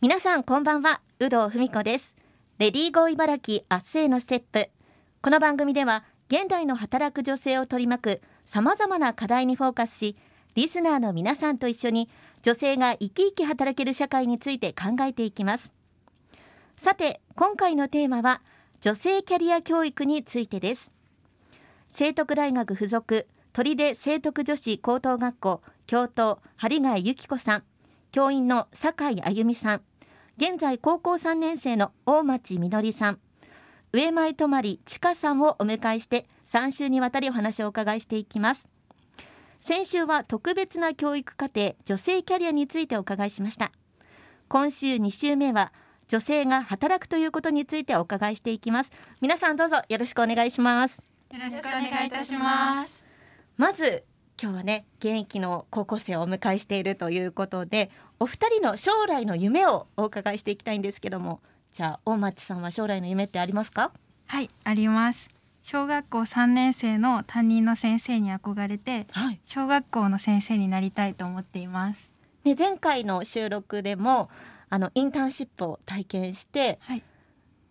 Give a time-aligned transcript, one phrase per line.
[0.00, 2.14] 皆さんこんばんは有働文子です。
[2.58, 4.70] レディーゴー茨城明日へのステップ。
[5.20, 10.16] この番組では現代の働く女性を取り巻く様々な課題にフォーカスし
[10.54, 12.08] リスナーの皆さんと一緒に
[12.42, 15.72] 女性が生き生き働ける社会について考えていきます。
[16.76, 18.40] さて今回のテーマは
[18.80, 20.92] 女性キャリア教育についてです。
[21.90, 27.64] 聖徳大学附属砦聖徳女子高等学校教頭針貝由紀子さん。
[28.12, 29.82] 教員の酒井あゆみさん。
[30.40, 33.18] 現在高校3年生の大町みのりさん。
[33.90, 38.68] 上前泊ちかさんをお迎えして3週にわたりお話をお伺いしていきます。
[39.58, 43.72] 先週は特別な教育課程女性キャリアについてお伺いしました。
[44.46, 45.72] 今週2週目は
[46.06, 48.92] 女性が働くということについてお伺いしていきます。
[49.20, 51.02] 皆さんどうぞよろしくお願いします。
[51.32, 53.04] よろしくお願いいたします。
[53.56, 54.04] まず
[54.40, 61.40] 今日はね現役の高校生をお迎えしているということでお二人の将来の夢をお伺いしていきたいんですけども
[61.72, 63.90] じゃあ大町さんは将来の夢ってありますか？
[64.26, 65.28] はいあります。
[65.62, 72.10] 小学校3年生の担任の先生に憧れて、はい、小学校の先生になりたいと思っています。
[72.44, 74.30] ね前回の収録でも
[74.70, 77.02] あのインターンシップを体験して、はい、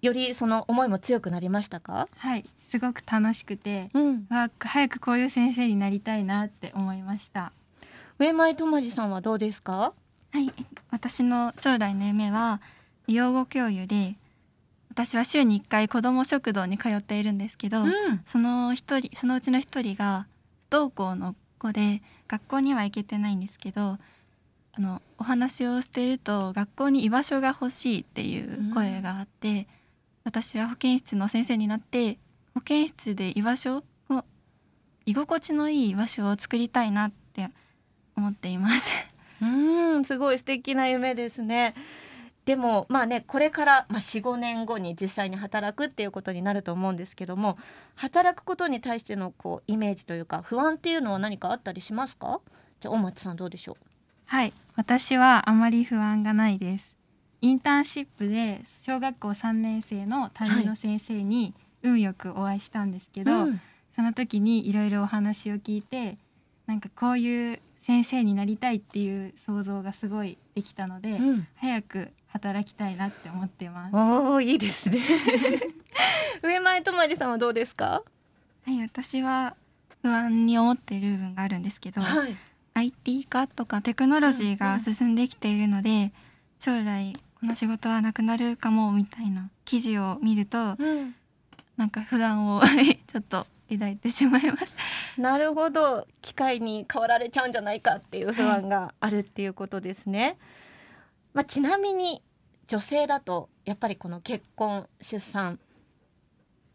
[0.00, 2.08] よりその思いも強くなりましたか？
[2.16, 7.52] はいすごく楽しくて、うん、わ早くこういう先生になりたいなって思いました。
[8.18, 9.92] 上前とまじさんはどうですか？
[10.32, 10.50] はい
[10.90, 12.60] 私の将来の夢は
[13.06, 14.16] 養護教諭で
[14.90, 17.90] 私は週に1回子ども食堂に通っているんですけど、うん、
[18.26, 20.26] その一人そのうちの一人が
[20.68, 24.00] 不登校の子で学校には行けてないんですけどあ
[24.80, 29.66] のお話をしていると学校に居場所が欲しいっていう声があって、うん、
[30.24, 32.18] 私は保健室の先生になって
[32.54, 33.78] 保健室で居場所
[34.10, 34.24] を
[35.06, 37.50] 居心地のいい居場所を作りたいなって
[38.16, 38.92] 思っています。
[39.42, 41.74] うんすごい素敵な夢ですね。
[42.44, 47.56] でもまあねこれから、まあ、45年後に実際に働くっていうことになると思うんですけども
[47.94, 52.40] 働くことに対してのこうイメージというか不安っていうのは何かあったりしますか？
[52.80, 53.76] じゃあ大松さんどうでしょう？
[54.26, 56.94] はい私はあまり不安がないです。
[57.40, 63.60] インターンシップで小学校3年生の担任の先生に、はい運よくお会いしたんですけど、うん、
[63.94, 66.18] その時にいろいろお話を聞いて
[66.66, 73.94] なんかこういう先生になりたいっていう想像がすごいできたので、うん、早く働きたいなって思ってます。
[73.94, 74.98] おいいですね。
[76.42, 78.02] 上前とまりさんはどうですか？
[78.64, 79.54] はい私は
[80.02, 82.36] 不安に思っている部分があるんですけど、はい、
[82.74, 86.12] IT 化とかテクノロジーが進んできているので、うんうん、
[86.58, 91.14] 将来この仕事はなくなるかもみたいな記事を見ると、うん、
[91.76, 92.62] なんか不安を
[93.06, 94.76] ちょっと抱いてしまいます。
[95.18, 96.06] なるほど。
[96.22, 100.36] 機械に変わられちゃうんじゃないかっていう不安があるっていうことですね、はい、
[101.34, 102.22] まあ、ちなみに
[102.66, 105.58] 女性だとやっぱりこの結婚出産っ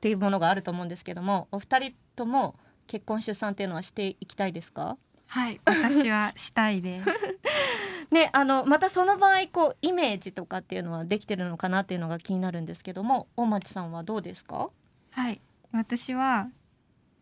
[0.00, 4.96] ていうものがあると思うんですけどもお二人とも結婚出産っていうのはしていきたいですか？
[5.26, 7.08] はい私はしたいです。
[8.12, 14.68] ね、あのまたその場合こうイメージとかっていうのはできてるのかなっていうのが気になるんですけども大町さんはどうですか？
[15.12, 15.40] はい。
[15.72, 16.48] 私は、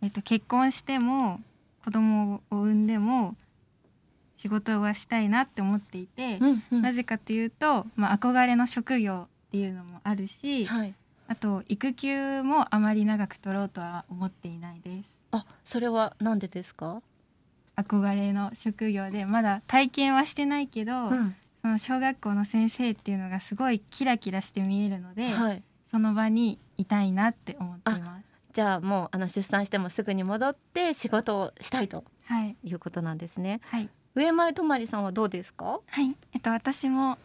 [0.02, 1.40] えっと、結婚しても
[1.84, 3.36] 子供を産んでも
[4.36, 10.94] 仕事はしたいなって思っていて、うんうん、なぜかというと、まあ、憧れの職業っていうのもあるし、はい、
[11.28, 15.08] あと育休もあまり長く取ろうとは思っていないです。
[15.32, 17.02] あそれはなんでですか？
[17.76, 28.24] 憧れの職業でまだ体験はしてないけど、うん、その小学校の先生っていうのがすごいキラキラして見えるので、はい、その場にいたいなって思っています。
[28.52, 32.04] じゃあもうあの出産してもすぐに戻って仕事をしたいと
[32.64, 32.72] い。
[32.72, 35.80] うことなんですね、はい、上前とまりさんはどうですか？
[35.86, 36.16] はい。
[36.32, 37.16] えっと私も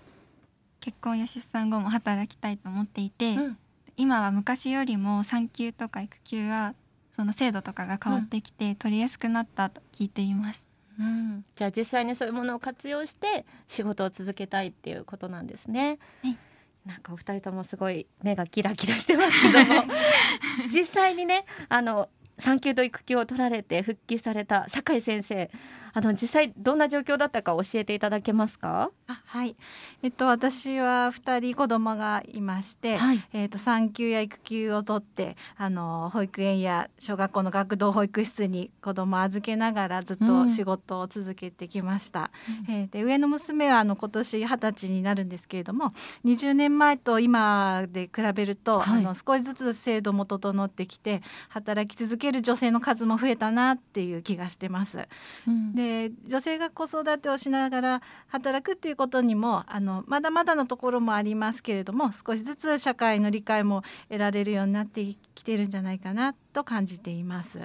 [0.82, 3.58] 結婚や出産後も働きたいと思っていて、うん、
[3.98, 6.76] 今は昔よりも産休とか育休が
[7.12, 10.68] その制度とかが変わってきて、取りやすくなったと聞いています、
[11.00, 16.38] うん、じゃあ実際にそういうものを活用して仕事を続けたいっていうことなんですね、はい
[16.86, 19.84] なんかお二人ともすごい目がキラキラしてますけども。
[20.72, 22.10] 実際にねあの
[22.40, 25.50] 産休と育休を取られて復帰された酒井先生
[25.98, 28.92] あの実際どんな状況だったか教えていただけますか？
[29.08, 29.56] あはい。
[30.04, 42.30] えっと私は2人子供がいまして、はい、えっと産休や育休を取ってあの保育園や小学校の学童保育室に子供を預けながらずっと仕事を続けてきました、
[42.68, 45.94] うん、えー、で上の娘はあの今年二十歳になるんですけれども
[46.26, 55.08] 20年前と今で比べると、はい、あの少しずつ制度も整ってきて働き続ける女性の数も増えたなっていう気がしてます。
[55.48, 65.04] うん、でえー、女性が子育てをしながら働くっていうことにもあのまだまだのところもありますけれども少しずつ社会の理解も得られるようになって
[65.36, 67.60] きてるんじゃないかなと感じています。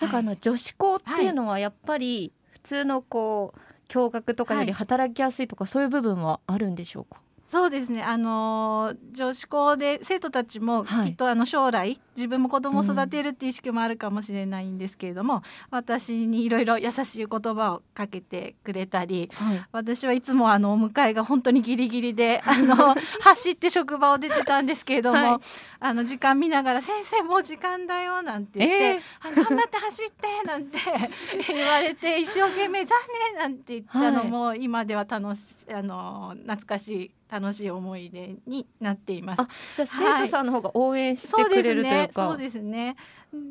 [0.00, 3.60] なんかあの女子校っていうのはやっぱり普通のこう
[3.92, 7.20] 共学とかより働きやすいとか、そういう部分はあるんでしょうか？
[7.46, 8.02] そうですね。
[8.02, 15.40] あの女子校で生徒たちもきっとあの将来、はい、自分も子供を育てるっていう意識もあるかもしれないんですけれども、うん、
[15.70, 25.38] 私にいろいろ優しい言葉をかけてくれたり、はい、私はいつもあのお迎えが本当にギリギリで あの走って職場を出てたんですけれども、はい、
[25.78, 28.84] あの時間見ながら「先生もう時間だよ」なんて言って
[29.24, 30.78] 「えー、頑張って走って」なんて
[31.46, 39.42] 言われて一生懸命「じゃあね」なんて言ったのも、今では楽しあの懐かしい楽しい思い出になっています。
[39.76, 39.86] じゃあ
[40.20, 42.96] 生徒さんの方が応援してくれるというか、そうですね。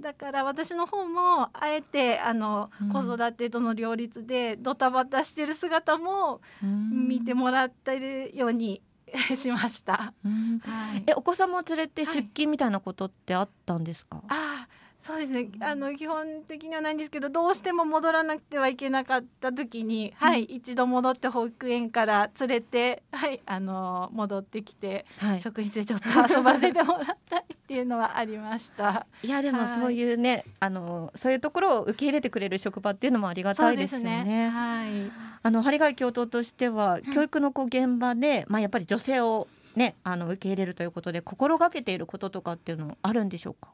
[0.02, 8.82] だから私の方もあえてあの、うん、子育てとの両立でドタバタしてる姿も見てもらってるように
[9.36, 9.94] しました。
[9.94, 10.12] は
[10.98, 14.18] い、えお子様を連れて出勤みたいなことってあったんですか？
[14.18, 14.68] はい、あ
[15.06, 29.06] そうですねあの基本的にはないんですけどどうしても戻らなくてはいけなかった時に、うん、はい一度戻って保育園から連れて はいあの戻ってきて、はい、職員室でちょっと遊ばせてもらったりっていうのはありました。
[29.22, 34.24] いやでもそういうね、はい、あのそういうところを受け入れてくれる職場っていうのもありがたいですよね。
[34.24, 35.12] ねはい。
[35.44, 43.70] あの針貝教頭としては、教育のこう現場でまあやっぱり女性をねあの受け入れるということで心がけていることとかっていうのあるんでしょうか？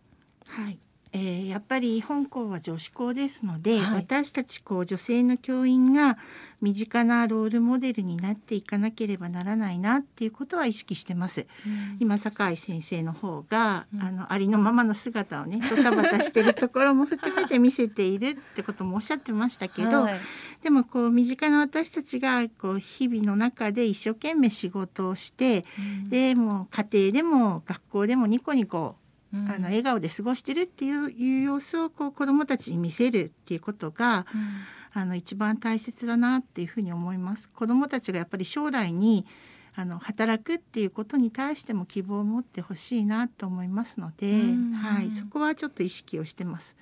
[0.45, 0.77] はい
[1.13, 6.17] えー、やっぱり本校は女子校ですので、はい、私たちこう女性の教員が
[6.61, 11.47] 身近なロールモデルになっていかなければならないなっていうことは意識してます。
[11.65, 20.19] うん、今酒井先生の方が、うん、あのありのままの姿をね ドタバタしてるところも含めて見せているってこともおっしゃってましたけど、はい、
[20.61, 28.95] でもこう身近な私たちがこう日々の中で一生懸命仕事をして、うん、でも家庭でも学校でもニコニコ
[29.33, 37.49] あの笑顔で過ごしてるっていういう様子をこう子どもたちに見せるっていうことが、うん、あの一番大切だなっていうふうに思います。
[37.49, 39.25] 子どもたちがやっぱり将来に
[39.73, 46.75] あの働くっていうことに対しても希望を持ってほしいなと思いますので、うん、はい、そこはちょっと意識をしてます。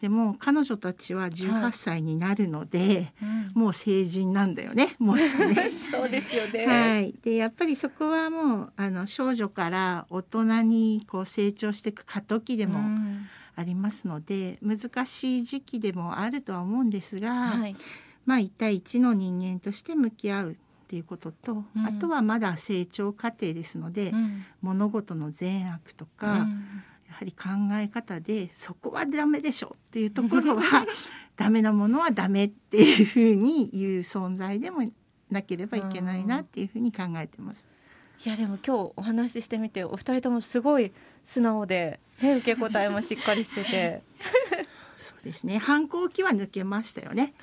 [0.00, 5.22] でも彼女たちは18歳になるので、はいうん、もう成人なんだよね もうね
[5.90, 6.66] そうですよね。
[6.66, 12.78] はい、でやっぱりそこはもうあの少女から大人にこう成長していく過渡期でも
[13.56, 17.76] ありますので、うん、難しい時期でもあるとは思うんですが、はい、
[18.24, 20.56] まあ一対一の人間として向き合うっ
[20.88, 24.14] ていうことと、うん、あとはまだ成長過程ですので、
[24.62, 26.46] 物事の善悪とか、
[27.12, 30.86] はり考え方でそこはダメでしょっていうところは
[31.36, 34.90] ダメなものはダメっていうふうに言う存在でも
[35.30, 37.68] なければいけないなっていうふうに考えてます。
[38.24, 40.92] いやでも今日お話ししてみてお二人ともすごい
[41.24, 44.02] 素直で、ね、受け答えもしっかりしてて。
[44.98, 45.56] そうですね。
[45.56, 47.32] 反抗期は抜けましたよね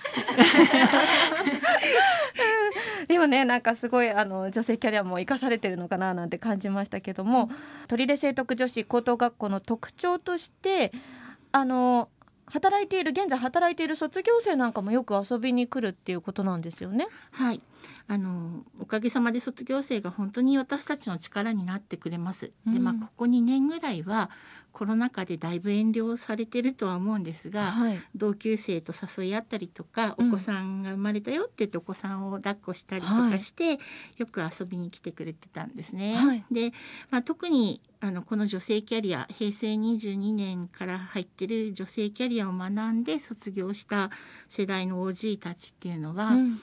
[3.09, 7.49] でもねなんかすごいあの女性キャリアも生かされてるのかななんて感じましたけども、
[7.87, 10.91] 取手聖徳女子高等学校の特徴として
[11.51, 12.09] あの
[12.45, 17.07] 働いている現在働いている卒業生なんかもよく遊びに来るっていうことなんですよね。
[17.31, 17.61] はい
[18.09, 22.51] あのおかげさまで卒業生が本当に私たちの力になってくれます。
[22.65, 24.29] でまあここ2年ぐらいは
[24.77, 33.79] コロナ禍でだいぶ遠慮されてるとは思うんですが、はい、同級生と誘い合ったりとか、お子さんが生まれたよって言ってお子さんを抱っこしたりとかして、はい、
[34.17, 36.13] よく遊びに来てくれてたんですね。
[36.13, 36.73] はい、で、
[37.09, 44.11] まあ、特にあのこの女性キャリア平成22年から入ってる女性キャリアを学んで卒業した
[44.47, 46.61] 世代の OG たちっていうのは、うん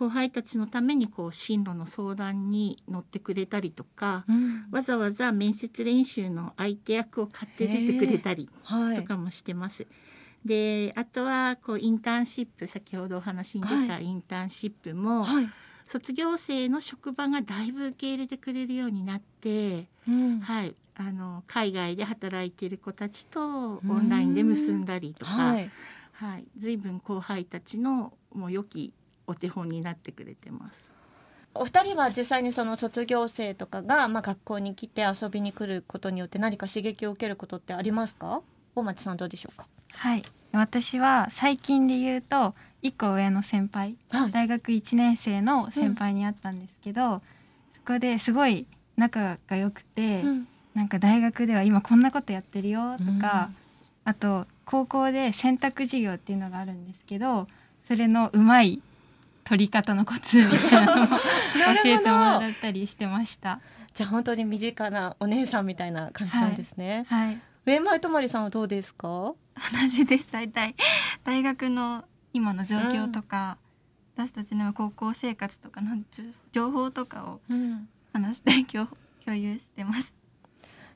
[0.00, 8.48] 後輩たちのためにこう進路の相談に乗ってくれたりとか、うん、わざわざ面接練習の相手役を買って出てくれたり
[8.96, 9.82] とかもしてます。
[9.82, 9.88] は
[10.46, 15.50] い、であとはこうインターンシップ先ほどお話に出たインターンシップも、はい、
[15.84, 25.70] 卒業生の職場がだいぶ受け入れてくれるようになって、うん、はい、あの海外で働いている子たちとオンラインで結んだりとか、はい、
[26.12, 28.94] はい、随分後輩たちのもう良き
[29.26, 30.92] お手本になってくれてます。
[31.54, 38.42] お二人は実際にその卒業生とかが、まあ、学校に来て遊びに来ることによって何か刺激を受けることってありますか？
[38.76, 39.66] 大町さんどうでしょうか？
[39.92, 40.22] はい。
[40.52, 47.22] 私は最近で言うと一個上の先輩、はい、大学1年生の先輩に会ったんですけど、うん、そ
[47.86, 53.50] こですごい仲が良くて、うん、なんか大学では今こんなことやってるよとか、
[54.06, 57.46] うん、あと高校で選択授業っていうのがあるんですけど
[57.86, 58.82] それのうまい
[59.50, 61.16] 取り方のコツみたいなのを教
[61.84, 63.60] えてもらったりしてました。
[63.94, 67.04] じゃあ本当に身近なお姉さんみたいな感じなんですね。
[67.08, 67.42] はい。
[67.66, 69.08] 上前とまりさんはどうですか？
[69.08, 70.76] 同じです大体
[71.24, 73.58] 大学の今の状況とか、
[74.16, 75.96] うん、私たちの高校生活とかの
[76.52, 77.40] 情報とかを
[78.12, 78.86] 話して共
[79.24, 80.14] 共有してます。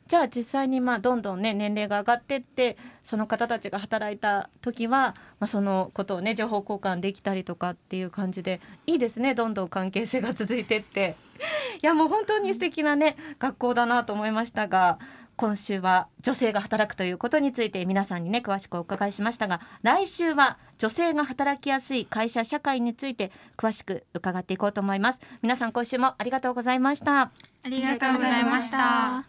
[0.06, 9.34] じゃあ実際にまあどんどんね年齢が上がってってその方たちが働いた時は、まあ、そのことをね情報交換できたりとかっていう感じでいいですね。
[9.34, 11.16] どんどん関係性が続いてって。
[11.82, 14.98] いやもう本当に素敵なね学校だなと思いましたが
[15.36, 25.20] 今週は女性が働くということについて皆さんにね詳しくお伺いしましたが来週は女性が働きやすい会社社会について詳しく伺っていこうと思います。
[25.42, 27.22] 皆さん今週もありがとうございました。
[27.22, 27.32] あ
[27.64, 29.24] りがとうございました。